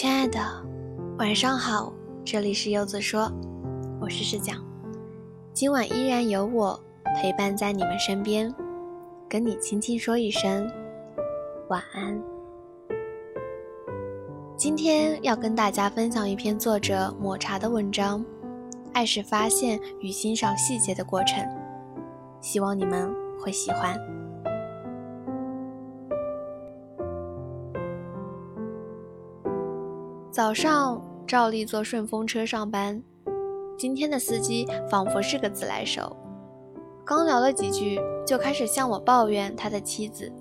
[0.00, 0.38] 亲爱的，
[1.18, 1.92] 晚上好，
[2.24, 3.28] 这里是柚子说，
[4.00, 4.64] 我是世讲，
[5.52, 6.80] 今晚依然有我
[7.16, 8.54] 陪伴在你们身边，
[9.28, 10.70] 跟你轻轻说一声
[11.68, 12.16] 晚安。
[14.56, 18.24] 今天要跟大家分享一篇作者抹茶的文章，
[18.92, 21.44] 爱是发现与欣赏细节的过程，
[22.40, 23.98] 希望你们会喜欢。
[30.38, 33.02] 早上照例坐顺风车上班，
[33.76, 36.16] 今天的司机仿佛是个自来熟，
[37.04, 40.32] 刚聊了几句就开始向我抱怨他的妻子。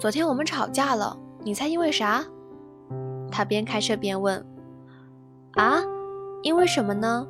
[0.00, 2.24] 昨天我们吵架了，你猜因为啥？
[3.30, 4.44] 他边开车边问。
[5.52, 5.80] 啊，
[6.42, 7.24] 因为什么呢？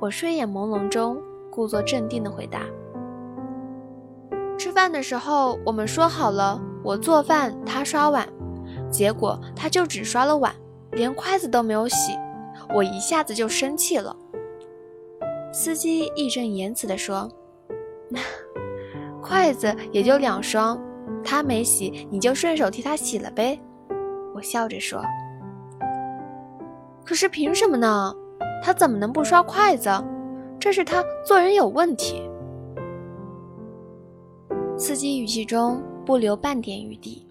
[0.00, 1.16] 我睡眼朦胧中
[1.50, 2.60] 故作镇定的回答。
[4.58, 8.28] 吃饭的时候我们说好了，我做饭，他刷碗。
[8.90, 10.54] 结果他就只刷了碗，
[10.92, 12.12] 连筷子都没有洗，
[12.74, 14.16] 我一下子就生气了。
[15.52, 17.30] 司机义正言辞地说
[18.08, 18.20] ：“那
[19.22, 20.80] 筷子也就两双，
[21.24, 23.58] 他没洗，你就顺手替他洗了呗。”
[24.34, 25.02] 我笑着说
[27.04, 28.14] ：“可是凭什么呢？
[28.62, 29.90] 他怎么能不刷筷子？
[30.58, 32.22] 这是他做人有问题。”
[34.76, 37.27] 司机语气中不留半点余地。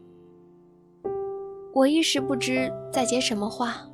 [1.77, 3.87] 我一时不知在接什么话。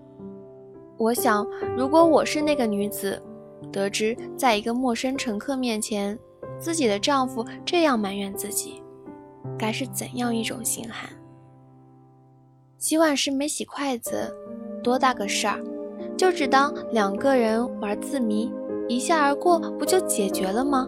[0.97, 1.45] 我想，
[1.75, 3.21] 如果我是那个女子，
[3.73, 6.17] 得知在一个陌生乘客面前，
[6.57, 8.81] 自己的丈夫这样埋怨自己，
[9.59, 11.09] 该是怎样一种心寒？
[12.77, 14.33] 洗碗时没洗筷子，
[14.81, 15.61] 多大个事儿，
[16.15, 18.49] 就只当两个人玩字谜，
[18.87, 20.87] 一笑而过，不就解决了吗？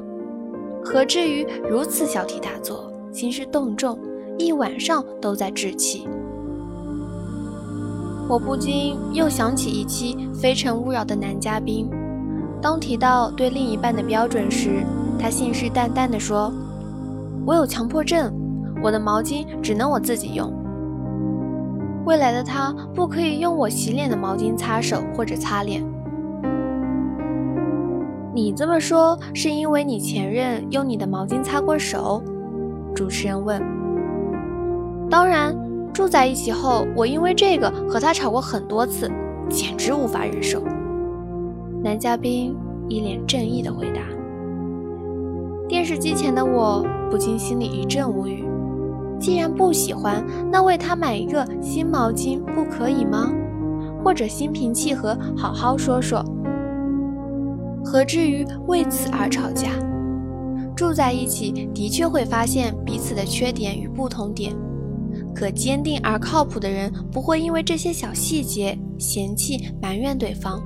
[0.81, 3.99] 何至于如此小题大做，兴师动众，
[4.37, 6.07] 一晚上都在置气？
[8.27, 11.87] 我不禁又想起一期《非诚勿扰》的男嘉宾，
[12.59, 14.83] 当提到对另一半的标准时，
[15.19, 16.51] 他信誓旦旦地说
[17.45, 18.33] ：“我有强迫症，
[18.81, 20.51] 我的毛巾只能我自己用。
[22.05, 25.83] 未来的他不可以用我洗脸的毛巾擦手或者擦脸。”
[28.33, 32.23] 你这么说是因为你前任用你的毛巾擦过手？
[32.95, 33.61] 主持人问。
[35.11, 35.55] 当然。
[35.95, 39.09] 住在一起后，我因为这个和他吵过很多次，
[39.49, 40.61] 简直无法忍受。
[41.81, 42.53] 男嘉宾
[42.89, 44.01] 一脸正义的回答。
[45.69, 48.43] 电视机前的我不禁心里一阵无语。
[49.21, 53.31] 既然不喜欢，那为他买一个新毛巾不可以吗？
[54.03, 56.21] 或者心平气和好好说说，
[57.85, 59.69] 何至于为此而吵架？
[60.75, 64.53] 住在一起的确会发现彼此的缺点与不同点。
[65.35, 70.63] 可坚定而靠谱的人不会因为这些小细节嫌弃埋怨对方，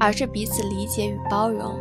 [0.00, 1.78] 而是彼此理解与包容。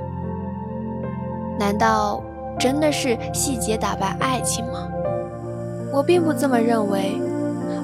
[1.57, 2.21] 难道
[2.59, 4.89] 真的是细节打败爱情吗？
[5.93, 7.13] 我并不这么认为，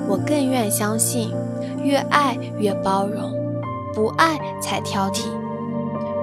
[0.08, 1.34] 我更愿相信，
[1.84, 3.32] 越爱越包容，
[3.94, 5.28] 不爱才挑剔。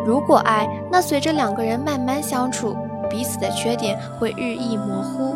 [0.04, 2.76] 如果爱，那随着两个人慢慢相处，
[3.08, 5.34] 彼此的缺点会日益模糊，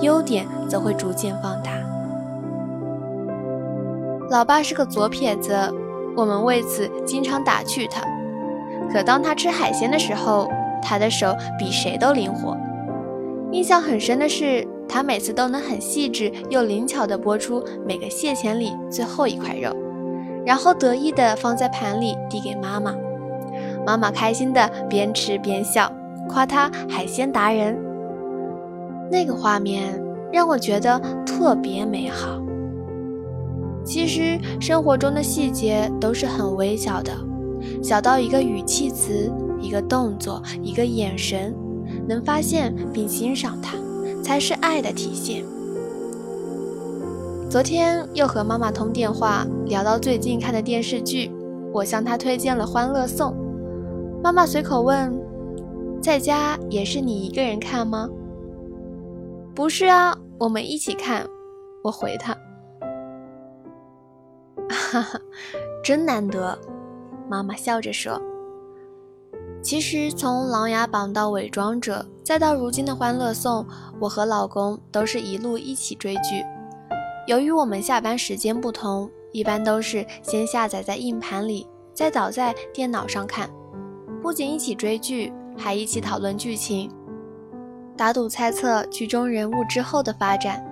[0.00, 1.72] 优点则会逐渐放大。
[4.30, 5.54] 老爸是个左撇子，
[6.16, 8.02] 我们为此经常打趣他。
[8.92, 10.50] 可当他吃海鲜的时候，
[10.82, 12.56] 他的手比谁都灵活。
[13.52, 19.70] 印象很深的是，他每次都能很细致又灵巧地剥出每个蟹钳里最后一块肉，
[20.44, 22.94] 然后得意地放在盘里递给妈妈。
[23.86, 25.90] 妈妈开心地边吃边笑，
[26.28, 27.78] 夸他海鲜达人。
[29.10, 30.02] 那个画面
[30.32, 32.40] 让我觉得特别美好。
[33.84, 37.12] 其实生活中的细节都是很微小的，
[37.82, 39.30] 小到一个语气词、
[39.60, 41.54] 一个动作、一个眼神，
[42.08, 43.76] 能发现并欣赏它，
[44.22, 45.44] 才是爱的体现。
[47.50, 51.30] 昨天又和妈妈通电话，聊到最近看的电视剧，
[51.72, 53.32] 我向她推荐了《欢乐颂》，
[54.22, 55.14] 妈妈随口问
[56.02, 58.08] ：“在家也是你一个人看吗
[59.54, 61.24] ？”“不是啊，我们一起看。”
[61.84, 62.34] 我回她。
[64.94, 65.20] 哈哈，
[65.82, 66.56] 真难得，
[67.28, 68.22] 妈妈笑着说。
[69.60, 73.64] 其实从《琅琊榜》到《伪装者》，再到如今的《欢乐颂》，
[73.98, 76.44] 我和老公都是一路一起追剧。
[77.26, 83.50] 由于我们下班时间不同，一般都是先下载在硬盘里，再导在电脑上看。
[84.22, 86.88] 不仅一起追剧，还一起讨论剧情，
[87.96, 90.64] 打赌猜测剧中人物之后的发展。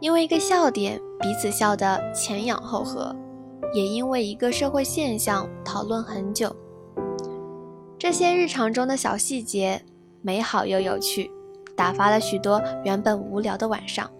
[0.00, 3.14] 因为一个笑点彼此笑得前仰后合，
[3.76, 6.50] 也因为一个社会现象讨论很久。
[7.98, 9.78] 这些日常中的小细节，
[10.22, 11.30] 美好又有趣，
[11.76, 14.10] 打发了许多原本无聊的晚上，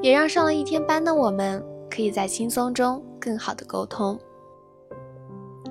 [0.00, 1.60] 也让上了一天班的我们
[1.90, 4.16] 可以在轻松中更好的沟通。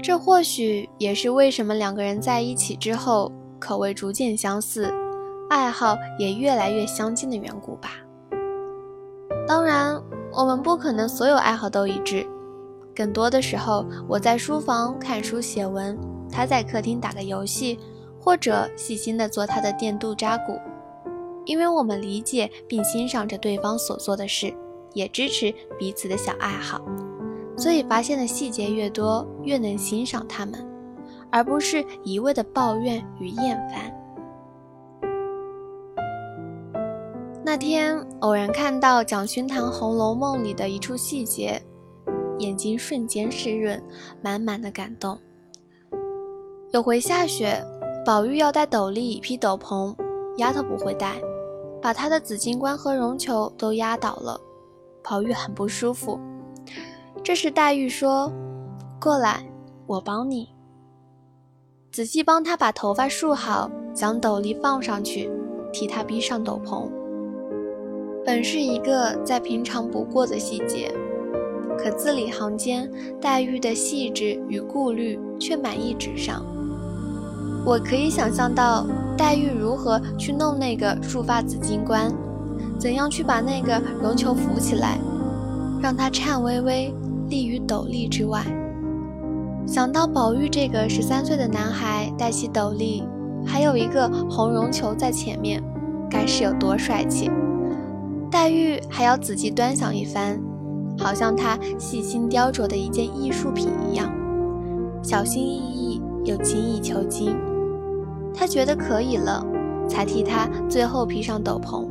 [0.04, 3.32] 这或许也是为什么两个人在一起之后，
[3.62, 4.94] 口味逐渐相似，
[5.50, 7.92] 爱好也越来越相近的缘故吧。
[9.48, 10.04] 当然，
[10.34, 12.28] 我们不可能所有爱好都一致。
[12.96, 15.98] 更多的时候，我在书房看书写文，
[16.32, 17.80] 他在客厅打个游戏，
[18.20, 20.60] 或者细心的做他的电镀扎古。
[21.46, 24.54] 因为我们理解并欣赏着对方所做的事，
[24.94, 26.80] 也支持彼此的小爱好，
[27.58, 30.64] 所以发现的细节越多，越能欣赏他们，
[31.32, 33.92] 而不是一味的抱怨与厌烦。
[37.44, 41.62] 那天偶然看到蒋勋谈《红楼梦》里的一处细节，
[42.42, 43.82] 眼睛瞬间湿润，
[44.22, 45.18] 满满的感动。
[46.72, 47.64] 有回下雪，
[48.06, 49.96] 宝玉要戴斗笠披斗篷，
[50.38, 51.22] 丫头不会戴，
[51.82, 54.40] 把她的紫金冠和绒球都压倒了，
[55.04, 56.20] 宝玉很不舒服。
[57.24, 58.32] 这时黛玉说
[59.00, 59.46] ：“过来，
[59.86, 60.50] 我帮你，
[61.92, 65.30] 仔细帮他把头发束好，将斗笠放上去，
[65.72, 66.90] 替他披上斗篷。”
[68.26, 70.94] 本是一个再平常不过的细节，
[71.82, 72.88] 可字里行间，
[73.20, 76.46] 黛玉的细致与顾虑却满意纸上。
[77.66, 78.86] 我可以想象到
[79.18, 82.14] 黛玉如何去弄那个束发紫金冠，
[82.78, 85.00] 怎样去把那个绒球扶起来，
[85.82, 86.94] 让它颤巍巍
[87.30, 88.44] 立于斗笠之外。
[89.66, 93.04] 想到宝玉这个十三岁的男孩戴起斗笠，
[93.44, 95.64] 还有一个红绒球在前面，
[96.10, 97.32] 该是有多帅气！
[98.30, 100.40] 黛玉还要仔细端详一番，
[100.98, 104.12] 好像他细心雕琢的一件艺术品一样，
[105.02, 107.36] 小心翼翼又精益求精。
[108.34, 109.46] 他觉得可以了，
[109.88, 111.86] 才替他最后披上斗篷。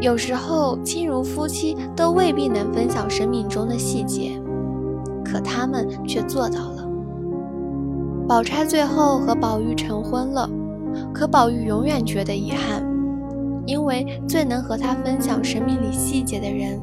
[0.00, 4.40] 有时候，亲如夫妻都未必能分享生命中的细节，
[5.24, 6.86] 可他们却做到了。
[8.28, 10.50] 宝钗最后和宝玉成婚了，
[11.14, 12.84] 可宝玉永远觉得遗憾。
[13.64, 16.80] 因为最能和他分享生命里细节的人，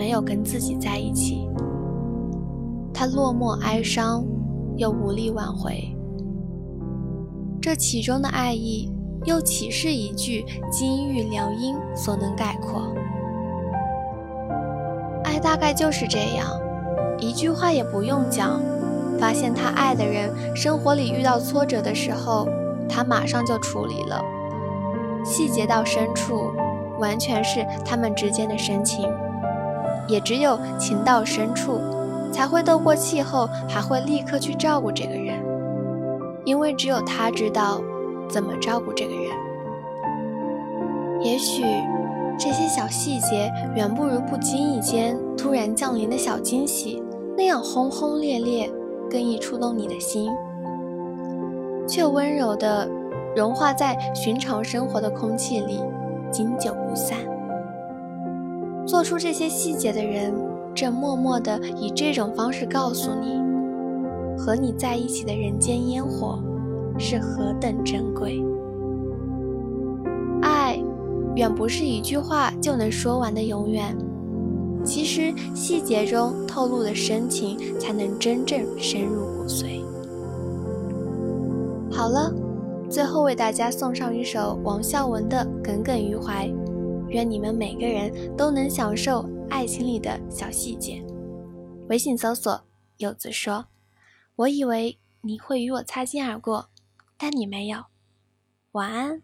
[0.00, 1.46] 没有跟自己在一起，
[2.90, 4.24] 他落寞哀伤，
[4.78, 5.94] 又无力挽回。
[7.60, 8.90] 这其中的爱意，
[9.26, 10.42] 又岂是一句
[10.72, 12.80] 金玉良音所能概括？
[15.22, 16.48] 爱大概就是这样，
[17.18, 18.58] 一句话也不用讲，
[19.18, 22.48] 发现他爱的人生活里遇到挫折的时候，
[22.88, 24.18] 他马上就处理了。
[25.26, 26.50] 细节到深处，
[26.98, 29.06] 完全是他们之间的深情。
[30.10, 31.80] 也只有情到深处，
[32.32, 35.42] 才会斗过气后还会立刻去照顾这个人，
[36.44, 37.80] 因为只有他知道
[38.28, 39.24] 怎么照顾这个人。
[41.22, 41.62] 也许
[42.38, 47.02] 这些小细节远不如不经意间突然降临的小惊喜
[47.36, 48.70] 那样轰轰烈烈，
[49.10, 50.30] 更易触动你的心，
[51.86, 52.88] 却温柔的。
[53.36, 55.78] 融化在寻常生活的空气里，
[56.32, 57.16] 经久不散。
[58.90, 60.34] 做出这些细节的人，
[60.74, 63.40] 正默默地以这种方式告诉你，
[64.36, 66.42] 和你在一起的人间烟火
[66.98, 68.42] 是何等珍贵。
[70.42, 70.76] 爱，
[71.36, 73.96] 远不是一句话就能说完的永远。
[74.82, 79.84] 其实，细节中透露的深情，才能真正深入骨髓。
[81.92, 82.34] 好了。
[82.88, 86.48] 最后为大家送上一首王孝文的《耿耿于怀》，
[87.10, 91.04] 愿你们每个人都能享受爱情里的小细节。
[91.88, 92.64] 微信搜索
[92.98, 93.66] “柚子说”，
[94.36, 96.70] 我以为你会与我擦肩而过，
[97.18, 97.84] 但你没有。
[98.72, 99.22] 晚安。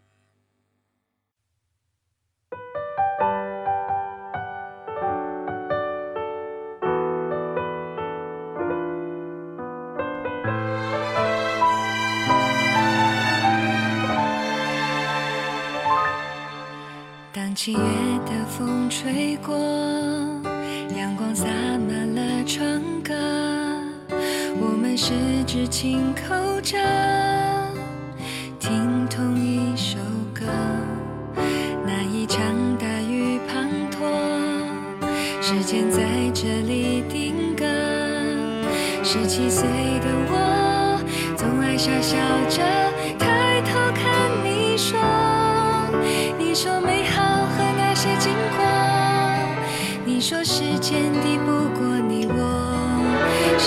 [17.57, 19.57] 七月的风吹过，
[20.95, 21.47] 阳光洒
[21.89, 23.15] 满了窗格，
[24.61, 25.11] 我们十
[25.47, 26.77] 指轻扣着，
[28.59, 29.97] 听同一首
[30.35, 30.45] 歌。
[31.83, 32.45] 那一场
[32.77, 34.05] 大雨滂沱，
[35.41, 36.03] 时间在
[36.35, 37.65] 这里定格。
[39.03, 39.67] 十七岁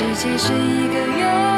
[0.00, 1.49] 世界是一个圆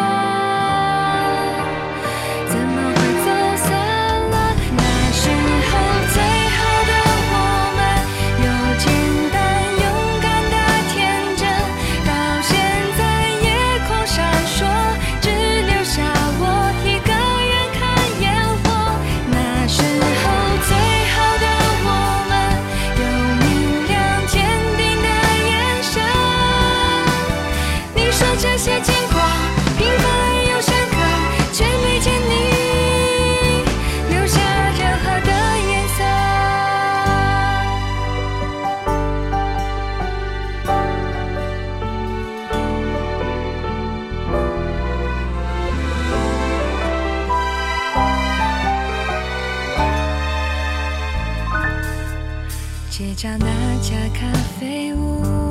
[53.14, 53.46] 找那
[53.82, 55.41] 家咖啡屋？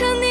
[0.00, 0.29] 可你